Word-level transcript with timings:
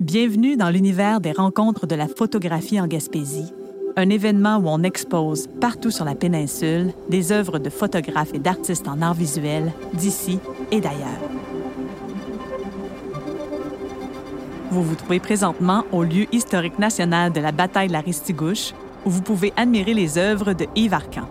Bienvenue 0.00 0.56
dans 0.56 0.70
l'univers 0.70 1.20
des 1.20 1.32
rencontres 1.32 1.88
de 1.88 1.96
la 1.96 2.06
photographie 2.06 2.80
en 2.80 2.86
Gaspésie, 2.86 3.52
un 3.96 4.08
événement 4.10 4.58
où 4.58 4.68
on 4.68 4.84
expose 4.84 5.48
partout 5.60 5.90
sur 5.90 6.04
la 6.04 6.14
péninsule 6.14 6.92
des 7.08 7.32
œuvres 7.32 7.58
de 7.58 7.68
photographes 7.68 8.32
et 8.32 8.38
d'artistes 8.38 8.86
en 8.86 9.02
art 9.02 9.14
visuel 9.14 9.72
d'ici 9.94 10.38
et 10.70 10.80
d'ailleurs. 10.80 11.18
Vous 14.70 14.84
vous 14.84 14.94
trouvez 14.94 15.18
présentement 15.18 15.82
au 15.90 16.04
lieu 16.04 16.26
historique 16.30 16.78
national 16.78 17.32
de 17.32 17.40
la 17.40 17.50
bataille 17.50 17.88
de 17.88 17.92
la 17.92 18.00
Ristigouche, 18.00 18.74
où 19.04 19.10
vous 19.10 19.22
pouvez 19.22 19.52
admirer 19.56 19.94
les 19.94 20.16
œuvres 20.16 20.52
de 20.52 20.66
Yves 20.76 20.94
Arcan. 20.94 21.28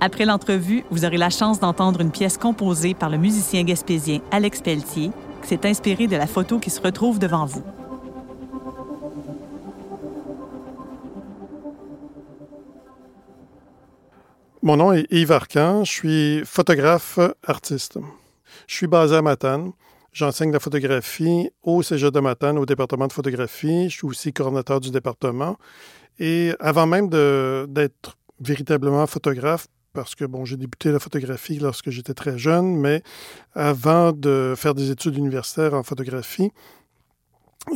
Après 0.00 0.24
l'entrevue, 0.24 0.82
vous 0.90 1.04
aurez 1.04 1.18
la 1.18 1.30
chance 1.30 1.60
d'entendre 1.60 2.00
une 2.00 2.10
pièce 2.10 2.38
composée 2.38 2.94
par 2.94 3.08
le 3.08 3.18
musicien 3.18 3.62
gaspésien 3.62 4.18
Alex 4.32 4.62
Pelletier 4.62 5.12
s'est 5.46 5.66
inspiré 5.66 6.06
de 6.06 6.16
la 6.16 6.26
photo 6.26 6.58
qui 6.58 6.70
se 6.70 6.80
retrouve 6.80 7.18
devant 7.18 7.46
vous. 7.46 7.62
Mon 14.62 14.76
nom 14.76 14.92
est 14.92 15.06
Yves 15.10 15.32
Arcan, 15.32 15.84
je 15.84 15.90
suis 15.90 16.42
photographe 16.44 17.18
artiste. 17.46 17.98
Je 18.66 18.74
suis 18.74 18.86
basé 18.86 19.16
à 19.16 19.22
Matane. 19.22 19.72
J'enseigne 20.12 20.52
la 20.52 20.60
photographie 20.60 21.50
au 21.62 21.82
Cégep 21.82 22.12
de 22.12 22.20
Matane, 22.20 22.58
au 22.58 22.66
département 22.66 23.06
de 23.06 23.12
photographie. 23.12 23.88
Je 23.88 23.96
suis 23.96 24.06
aussi 24.06 24.32
coordinateur 24.32 24.80
du 24.80 24.90
département. 24.90 25.56
Et 26.18 26.52
avant 26.60 26.86
même 26.86 27.08
d'être 27.08 28.18
véritablement 28.40 29.06
photographe, 29.06 29.66
parce 29.92 30.14
que 30.14 30.24
bon, 30.24 30.44
j'ai 30.44 30.56
débuté 30.56 30.92
la 30.92 30.98
photographie 30.98 31.58
lorsque 31.58 31.90
j'étais 31.90 32.14
très 32.14 32.38
jeune, 32.38 32.76
mais 32.76 33.02
avant 33.54 34.12
de 34.12 34.54
faire 34.56 34.74
des 34.74 34.90
études 34.90 35.16
universitaires 35.16 35.74
en 35.74 35.82
photographie, 35.82 36.50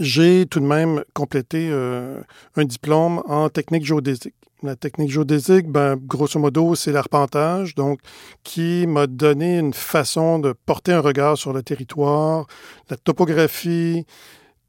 j'ai 0.00 0.46
tout 0.46 0.60
de 0.60 0.66
même 0.66 1.04
complété 1.12 1.68
euh, 1.70 2.20
un 2.56 2.64
diplôme 2.64 3.22
en 3.26 3.48
technique 3.48 3.84
géodésique. 3.84 4.34
La 4.62 4.76
technique 4.76 5.10
géodésique, 5.10 5.68
ben, 5.68 5.96
grosso 5.96 6.40
modo, 6.40 6.74
c'est 6.74 6.90
l'arpentage, 6.90 7.74
donc 7.74 8.00
qui 8.44 8.86
m'a 8.86 9.06
donné 9.06 9.58
une 9.58 9.74
façon 9.74 10.38
de 10.38 10.54
porter 10.64 10.92
un 10.92 11.00
regard 11.00 11.36
sur 11.36 11.52
le 11.52 11.62
territoire, 11.62 12.46
la 12.88 12.96
topographie, 12.96 14.06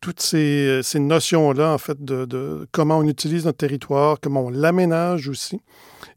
toutes 0.02 0.20
ces, 0.20 0.82
ces 0.84 1.00
notions-là, 1.00 1.74
en 1.74 1.78
fait, 1.78 2.04
de, 2.04 2.68
comment 2.72 3.00
on 3.00 3.08
utilise 3.08 3.46
notre 3.46 3.58
territoire, 3.58 4.18
comment 4.22 4.46
on 4.46 4.50
l'aménage 4.50 5.28
aussi. 5.28 5.62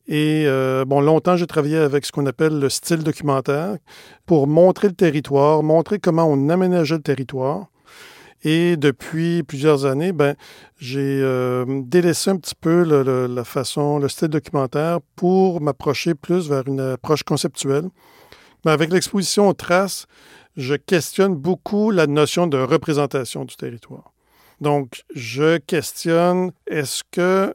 Et 0.08 0.44
euh, 0.46 0.86
bon, 0.86 1.02
longtemps, 1.02 1.36
j'ai 1.36 1.46
travaillé 1.46 1.76
avec 1.76 2.06
ce 2.06 2.12
qu'on 2.12 2.26
appelle 2.26 2.58
le 2.58 2.70
style 2.70 3.02
documentaire 3.02 3.76
pour 4.24 4.46
montrer 4.46 4.88
le 4.88 4.94
territoire, 4.94 5.62
montrer 5.62 5.98
comment 5.98 6.24
on 6.24 6.48
aménageait 6.48 6.96
le 6.96 7.02
territoire. 7.02 7.66
Et 8.42 8.76
depuis 8.76 9.42
plusieurs 9.42 9.84
années, 9.84 10.12
ben, 10.12 10.34
j'ai 10.78 11.20
euh, 11.22 11.82
délaissé 11.84 12.30
un 12.30 12.36
petit 12.36 12.54
peu 12.54 12.84
la 13.26 13.44
façon, 13.44 13.98
le 13.98 14.08
style 14.08 14.28
documentaire 14.28 15.00
pour 15.16 15.60
m'approcher 15.60 16.14
plus 16.14 16.48
vers 16.48 16.66
une 16.66 16.80
approche 16.80 17.22
conceptuelle. 17.22 17.88
Mais 18.64 18.70
avec 18.70 18.92
l'exposition 18.92 19.48
aux 19.48 19.54
traces, 19.54 20.06
je 20.58 20.74
questionne 20.74 21.36
beaucoup 21.36 21.92
la 21.92 22.08
notion 22.08 22.48
de 22.48 22.58
représentation 22.58 23.44
du 23.44 23.54
territoire. 23.54 24.12
Donc, 24.60 25.04
je 25.14 25.58
questionne 25.58 26.50
est-ce 26.66 27.04
que 27.12 27.54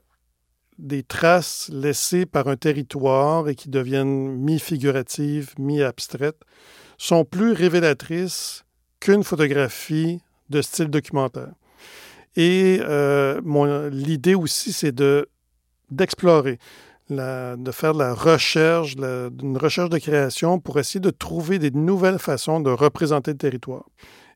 des 0.77 1.03
traces 1.03 1.69
laissées 1.71 2.25
par 2.25 2.47
un 2.47 2.55
territoire 2.55 3.49
et 3.49 3.55
qui 3.55 3.69
deviennent 3.69 4.37
mi-figuratives, 4.37 5.53
mi-abstraites, 5.59 6.41
sont 6.97 7.25
plus 7.25 7.51
révélatrices 7.51 8.63
qu'une 9.01 9.25
photographie 9.25 10.21
de 10.49 10.61
style 10.61 10.88
documentaire? 10.88 11.51
Et 12.38 12.79
euh, 12.81 13.89
l'idée 13.89 14.33
aussi, 14.33 14.71
c'est 14.71 14.93
de, 14.93 15.27
d'explorer, 15.91 16.57
de 17.09 17.71
faire 17.71 17.94
de 17.94 18.00
la 18.00 18.13
recherche, 18.13 18.95
une 18.95 19.57
recherche 19.57 19.89
de 19.89 19.97
création 19.97 20.59
pour 20.59 20.79
essayer 20.79 21.00
de 21.00 21.09
trouver 21.09 21.59
des 21.59 21.72
nouvelles 21.72 22.19
façons 22.19 22.59
de 22.59 22.69
représenter 22.69 23.31
le 23.31 23.38
territoire. 23.38 23.85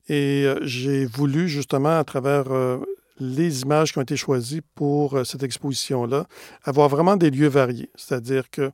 Et 0.10 0.44
euh, 0.46 0.60
j'ai 0.62 1.06
voulu 1.06 1.50
justement, 1.50 2.00
à 2.00 2.04
travers 2.04 2.52
euh, 2.52 2.78
les 3.20 3.62
images 3.62 3.92
qui 3.92 4.00
ont 4.00 4.04
été 4.04 4.16
choisies 4.16 4.62
pour 4.76 5.16
euh, 5.16 5.24
cette 5.24 5.44
exposition-là, 5.44 6.26
avoir 6.64 6.88
vraiment 6.88 7.18
des 7.18 7.30
lieux 7.30 7.50
variés. 7.50 7.90
C'est-à-dire 7.96 8.50
qu'il 8.50 8.72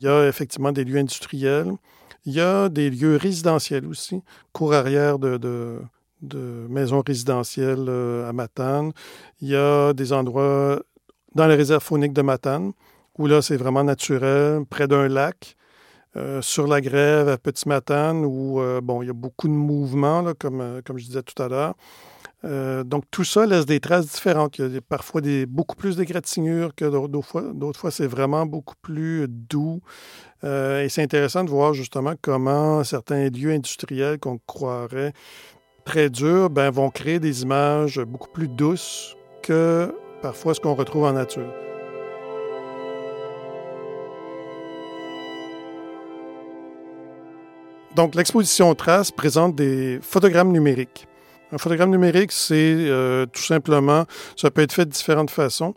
y 0.00 0.08
a 0.08 0.28
effectivement 0.28 0.72
des 0.72 0.84
lieux 0.84 0.98
industriels, 0.98 1.72
il 2.24 2.34
y 2.34 2.40
a 2.40 2.68
des 2.68 2.90
lieux 2.90 3.16
résidentiels 3.16 3.86
aussi, 3.86 4.22
cour 4.52 4.74
arrière 4.74 5.18
de, 5.18 5.38
de, 5.38 6.66
maisons 6.68 7.02
résidentielles 7.06 7.88
à 7.88 8.32
Matane. 8.32 8.90
Il 9.40 9.48
y 9.48 9.54
a 9.54 9.92
des 9.92 10.12
endroits 10.12 10.82
dans 11.36 11.46
les 11.46 11.54
réserves 11.54 11.84
fauniques 11.84 12.12
de 12.14 12.22
Matane, 12.22 12.72
où 13.18 13.26
là, 13.26 13.42
c'est 13.42 13.56
vraiment 13.56 13.84
naturel, 13.84 14.64
près 14.68 14.88
d'un 14.88 15.08
lac. 15.08 15.56
Euh, 16.16 16.40
sur 16.40 16.66
la 16.66 16.80
grève 16.80 17.28
à 17.28 17.36
Petit 17.36 17.68
Matane, 17.68 18.24
où 18.24 18.58
bon, 18.82 19.02
il 19.02 19.06
y 19.06 19.10
a 19.10 19.12
beaucoup 19.12 19.48
de 19.48 19.52
mouvements, 19.52 20.22
là, 20.22 20.32
comme, 20.32 20.80
comme 20.84 20.96
je 20.96 21.04
disais 21.04 21.22
tout 21.22 21.42
à 21.42 21.48
l'heure. 21.48 21.74
Euh, 22.44 22.84
donc, 22.84 23.04
tout 23.10 23.24
ça 23.24 23.46
laisse 23.46 23.66
des 23.66 23.80
traces 23.80 24.06
différentes. 24.06 24.58
Il 24.58 24.74
y 24.74 24.76
a 24.76 24.80
parfois 24.80 25.20
des, 25.20 25.46
beaucoup 25.46 25.76
plus 25.76 25.96
d'égratignures 25.96 26.74
que 26.74 26.84
d'autres 26.84 27.28
fois. 27.28 27.42
D'autres 27.54 27.80
fois, 27.80 27.90
c'est 27.90 28.06
vraiment 28.06 28.46
beaucoup 28.46 28.74
plus 28.80 29.26
doux. 29.28 29.80
Euh, 30.44 30.82
et 30.84 30.88
c'est 30.88 31.02
intéressant 31.02 31.44
de 31.44 31.50
voir 31.50 31.74
justement 31.74 32.14
comment 32.20 32.84
certains 32.84 33.28
lieux 33.30 33.52
industriels 33.52 34.18
qu'on 34.18 34.38
croirait 34.46 35.12
très 35.84 36.10
durs 36.10 36.50
ben, 36.50 36.70
vont 36.70 36.90
créer 36.90 37.18
des 37.18 37.42
images 37.42 38.00
beaucoup 38.00 38.30
plus 38.30 38.48
douces 38.48 39.16
que 39.42 39.94
parfois 40.20 40.54
ce 40.54 40.60
qu'on 40.60 40.74
retrouve 40.74 41.04
en 41.04 41.12
nature. 41.12 41.65
Donc, 47.96 48.14
l'exposition 48.14 48.74
Traces 48.74 49.10
présente 49.10 49.56
des 49.56 49.98
photogrammes 50.02 50.52
numériques. 50.52 51.06
Un 51.50 51.56
photogramme 51.56 51.90
numérique, 51.90 52.30
c'est 52.30 52.54
euh, 52.54 53.24
tout 53.24 53.42
simplement, 53.42 54.04
ça 54.36 54.50
peut 54.50 54.60
être 54.60 54.74
fait 54.74 54.84
de 54.84 54.90
différentes 54.90 55.30
façons, 55.30 55.72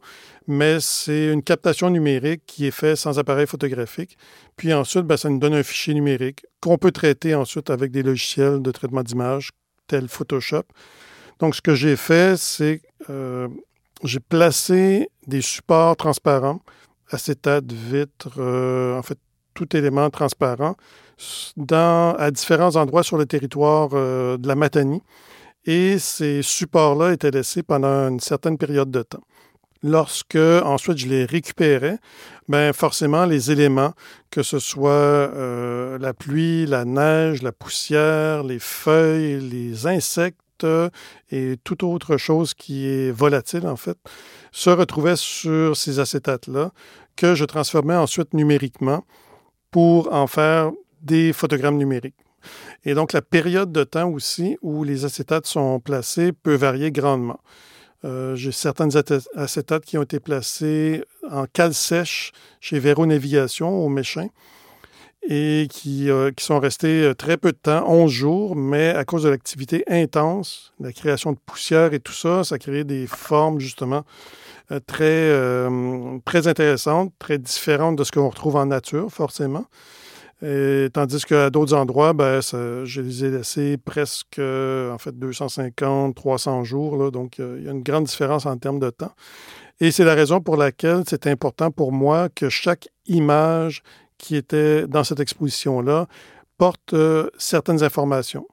mais 0.46 0.82
c'est 0.82 1.32
une 1.32 1.42
captation 1.42 1.90
numérique 1.90 2.42
qui 2.46 2.68
est 2.68 2.72
faite 2.72 2.98
sans 2.98 3.20
appareil 3.20 3.48
photographique. 3.48 4.18
Puis 4.58 4.74
ensuite, 4.74 5.04
ben, 5.06 5.16
ça 5.16 5.30
nous 5.30 5.40
donne 5.40 5.54
un 5.54 5.64
fichier 5.64 5.94
numérique 5.94 6.46
qu'on 6.60 6.78
peut 6.78 6.92
traiter 6.92 7.36
ensuite 7.36 7.70
avec 7.70 7.90
des 7.90 8.04
logiciels 8.04 8.62
de 8.62 8.72
traitement 8.72 9.02
d'image 9.02 9.52
tels 9.88 10.10
Photoshop. 10.10 10.64
Donc, 11.40 11.56
ce 11.56 11.62
que 11.62 11.74
j'ai 11.74 11.96
fait, 11.96 12.38
c'est 12.38 12.82
euh, 13.10 13.48
j'ai 14.04 14.20
placé 14.20 15.08
des 15.26 15.42
supports 15.42 15.96
transparents, 15.96 16.60
acétate, 17.12 17.72
vitre, 17.72 18.34
euh, 18.40 18.98
en 18.98 19.04
fait, 19.04 19.18
tout 19.66 19.76
élément 19.76 20.10
transparent, 20.10 20.76
à 21.72 22.32
différents 22.32 22.78
endroits 22.78 23.04
sur 23.04 23.18
le 23.18 23.26
territoire 23.26 23.90
de 23.90 24.48
la 24.48 24.56
Matanie 24.56 25.02
et 25.66 26.00
ces 26.00 26.42
supports-là 26.42 27.12
étaient 27.12 27.32
laissés 27.32 27.64
pendant 27.64 28.08
une 28.08 28.22
certaine 28.22 28.58
période 28.58 28.90
de 28.90 29.02
temps. 29.02 29.24
Lorsque 29.84 30.36
ensuite 30.36 30.98
je 30.98 31.08
les 31.08 31.26
récupérais, 31.26 32.00
ben 32.48 32.74
forcément 32.74 33.26
les 33.26 33.52
éléments, 33.52 33.94
que 34.30 34.44
ce 34.44 34.60
soit 34.60 34.92
euh, 34.92 35.98
la 36.00 36.14
pluie, 36.14 36.66
la 36.66 36.86
neige, 36.86 37.42
la 37.42 37.52
poussière, 37.52 38.44
les 38.44 38.60
feuilles, 38.60 39.40
les 39.40 39.88
insectes 39.88 40.40
et 41.32 41.56
toute 41.64 41.84
autre 41.84 42.18
chose 42.18 42.54
qui 42.54 42.88
est 42.88 43.12
volatile 43.12 43.66
en 43.68 43.78
fait, 43.78 43.98
se 44.52 44.70
retrouvaient 44.70 45.16
sur 45.16 45.78
ces 45.78 46.00
acétates-là 46.00 46.72
que 47.16 47.36
je 47.36 47.46
transformais 47.46 47.96
ensuite 47.96 48.34
numériquement 48.34 49.06
pour 49.72 50.14
en 50.14 50.28
faire 50.28 50.72
des 51.02 51.34
photogrammes 51.34 51.78
numériques. 51.78 52.16
Et 52.86 52.94
donc, 52.94 53.14
la 53.14 53.22
période 53.22 53.72
de 53.72 53.84
temps 53.84 54.10
aussi 54.10 54.58
où 54.62 54.84
les 54.84 55.06
acétates 55.06 55.46
sont 55.46 55.80
placés 55.80 56.32
peut 56.32 56.56
varier 56.56 56.92
grandement. 56.92 57.40
Euh, 58.06 58.36
j'ai 58.36 58.54
certaines 58.54 58.92
acétates 59.36 59.84
qui 59.84 59.98
ont 59.98 60.04
été 60.04 60.22
placées 60.22 61.04
en 61.30 61.46
cale 61.46 61.74
sèche 61.74 62.32
chez 62.62 62.80
Véro 62.80 63.06
Navigation 63.06 63.70
au 63.70 63.90
Méchin 63.90 64.28
et 65.28 65.68
qui, 65.70 66.10
euh, 66.10 66.32
qui, 66.32 66.46
sont 66.46 66.60
restés 66.60 67.04
euh, 67.04 67.14
très 67.14 67.38
peu 67.38 67.52
de 67.52 67.58
temps, 67.58 67.88
11 67.88 68.12
jours, 68.12 68.56
mais 68.56 68.90
à 68.90 69.06
cause 69.06 69.24
de 69.24 69.30
l'activité 69.30 69.84
intense, 69.88 70.74
la 70.80 70.92
création 70.92 71.34
de 71.34 71.38
poussière 71.46 71.94
et 71.94 72.00
tout 72.00 72.14
ça, 72.14 72.44
ça 72.44 72.56
a 72.56 72.58
créé 72.58 72.84
des 72.84 73.08
formes 73.08 73.60
justement 73.60 74.04
très, 74.86 75.36
très 76.26 76.48
intéressantes, 76.48 77.12
très 77.18 77.40
différentes 77.40 77.96
de 77.96 78.04
ce 78.04 78.12
qu'on 78.12 78.30
retrouve 78.30 78.56
en 78.56 78.68
nature, 78.68 79.12
forcément. 79.12 79.66
Et, 80.44 80.90
tandis 80.94 81.26
qu'à 81.26 81.50
d'autres 81.50 81.74
endroits, 81.74 82.14
ben, 82.14 82.40
je 82.40 83.02
les 83.02 83.26
ai 83.26 83.32
laissés 83.32 83.78
presque, 83.78 84.38
en 84.38 84.98
fait, 85.00 85.18
250, 85.18 86.16
300 86.16 86.64
jours. 86.66 87.12
Donc, 87.12 87.40
il 87.40 87.64
y 87.64 87.68
a 87.68 87.72
une 87.72 87.82
grande 87.82 88.04
différence 88.04 88.46
en 88.46 88.58
termes 88.58 88.80
de 88.80 88.92
temps. 88.92 89.14
Et 89.82 89.92
c'est 89.92 90.04
la 90.04 90.14
raison 90.14 90.42
pour 90.42 90.58
laquelle 90.58 91.04
c'est 91.08 91.26
important 91.26 91.72
pour 91.72 91.94
moi 91.94 92.28
que 92.28 92.50
chaque 92.50 92.90
image 93.08 93.82
qui 94.20 94.36
était 94.36 94.86
dans 94.86 95.04
cette 95.04 95.20
exposition-là 95.20 96.08
porte 96.60 96.94
euh, 96.94 97.30
certaines 97.40 97.82
informations. 97.82 98.46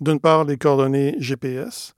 D'une 0.00 0.20
part, 0.20 0.44
les 0.44 0.56
coordonnées 0.56 1.16
GPS. 1.18 1.94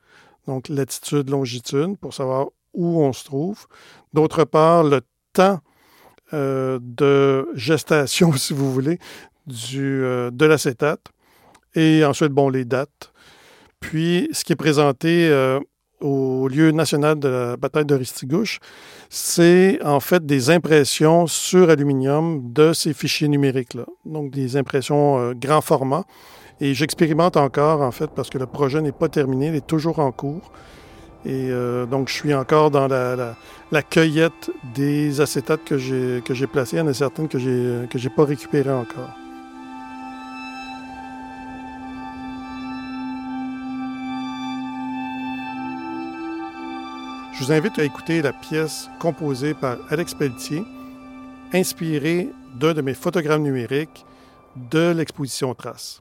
donc 0.46 0.68
latitude, 0.68 1.28
longitude, 1.28 1.98
pour 1.98 2.14
savoir 2.14 2.46
où 2.72 3.02
on 3.02 3.12
se 3.12 3.24
trouve. 3.24 3.66
D'autre 4.14 4.44
part, 4.44 4.84
le 4.84 5.00
temps 5.32 5.60
euh, 6.32 6.78
de 6.80 7.48
gestation, 7.54 8.32
si 8.36 8.54
vous 8.54 8.72
voulez, 8.72 8.98
du, 9.46 10.02
euh, 10.02 10.30
de 10.30 10.46
l'acétate. 10.46 11.08
Et 11.74 12.04
ensuite, 12.04 12.32
bon, 12.32 12.48
les 12.48 12.64
dates. 12.64 13.12
Puis, 13.80 14.28
ce 14.32 14.44
qui 14.44 14.52
est 14.52 14.56
présenté 14.56 15.28
au 16.00 16.48
lieu 16.48 16.70
national 16.72 17.18
de 17.18 17.28
la 17.28 17.56
bataille 17.56 17.86
de 17.86 17.94
Ristigouche, 17.94 18.58
c'est 19.08 19.78
en 19.84 20.00
fait 20.00 20.24
des 20.26 20.50
impressions 20.50 21.26
sur 21.26 21.70
aluminium 21.70 22.52
de 22.52 22.72
ces 22.72 22.92
fichiers 22.92 23.28
numériques-là. 23.28 23.86
Donc, 24.04 24.30
des 24.30 24.56
impressions 24.56 25.32
grand 25.32 25.60
format. 25.60 26.04
Et 26.60 26.72
j'expérimente 26.74 27.36
encore, 27.36 27.82
en 27.82 27.90
fait, 27.90 28.10
parce 28.14 28.30
que 28.30 28.38
le 28.38 28.46
projet 28.46 28.80
n'est 28.80 28.92
pas 28.92 29.08
terminé, 29.08 29.48
il 29.48 29.54
est 29.54 29.66
toujours 29.66 29.98
en 29.98 30.10
cours. 30.10 30.50
Et 31.26 31.50
euh, 31.50 31.86
donc, 31.86 32.08
je 32.08 32.14
suis 32.14 32.32
encore 32.34 32.70
dans 32.70 32.86
la, 32.86 33.82
cueillette 33.82 34.50
des 34.74 35.20
acétates 35.20 35.64
que 35.64 35.76
j'ai, 35.76 36.46
placés. 36.46 36.76
Il 36.76 36.78
y 36.78 36.82
en 36.82 36.86
a 36.86 36.94
certaines 36.94 37.28
que 37.28 37.38
j'ai 37.38 38.10
pas 38.10 38.24
récupérées 38.24 38.70
encore. 38.72 39.25
Je 47.38 47.44
vous 47.44 47.52
invite 47.52 47.78
à 47.78 47.84
écouter 47.84 48.22
la 48.22 48.32
pièce 48.32 48.88
composée 48.98 49.52
par 49.52 49.76
Alex 49.90 50.14
Pelletier, 50.14 50.64
inspirée 51.52 52.30
d'un 52.58 52.72
de 52.72 52.80
mes 52.80 52.94
photogrammes 52.94 53.42
numériques 53.42 54.06
de 54.56 54.94
l'exposition 54.96 55.54
Trace. 55.54 56.00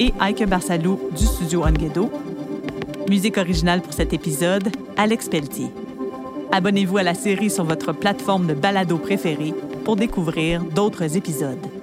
et 0.00 0.14
Ike 0.18 0.46
Barsalou 0.46 0.98
du 1.16 1.24
studio 1.24 1.62
Onguedo. 1.64 2.10
Musique 3.08 3.36
originale 3.36 3.82
pour 3.82 3.92
cet 3.92 4.12
épisode, 4.12 4.70
Alex 4.96 5.28
Pelletier. 5.28 5.68
Abonnez-vous 6.52 6.96
à 6.96 7.02
la 7.02 7.14
série 7.14 7.50
sur 7.50 7.64
votre 7.64 7.92
plateforme 7.92 8.46
de 8.46 8.54
balado 8.54 8.96
préférée 8.96 9.54
pour 9.84 9.96
découvrir 9.96 10.64
d'autres 10.64 11.16
épisodes. 11.16 11.79